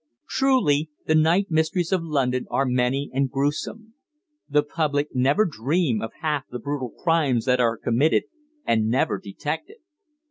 Truly 0.27 0.89
the 1.05 1.13
night 1.13 1.51
mysteries 1.51 1.91
of 1.91 2.01
London 2.01 2.47
are 2.49 2.65
many 2.65 3.11
and 3.13 3.29
gruesome. 3.29 3.93
The 4.49 4.63
public 4.63 5.09
never 5.13 5.45
dream 5.45 6.01
of 6.01 6.11
half 6.21 6.45
the 6.49 6.57
brutal 6.57 6.89
crimes 6.89 7.45
that 7.45 7.59
are 7.59 7.77
committed 7.77 8.23
and 8.65 8.87
never 8.89 9.19
detected. 9.19 9.77